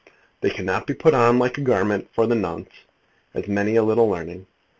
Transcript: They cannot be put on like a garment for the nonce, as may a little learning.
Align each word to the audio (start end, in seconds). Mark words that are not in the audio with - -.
They 0.41 0.49
cannot 0.49 0.87
be 0.87 0.95
put 0.95 1.13
on 1.13 1.37
like 1.37 1.59
a 1.59 1.61
garment 1.61 2.09
for 2.11 2.25
the 2.25 2.33
nonce, 2.33 2.87
as 3.35 3.47
may 3.47 3.75
a 3.75 3.83
little 3.83 4.07
learning. 4.09 4.47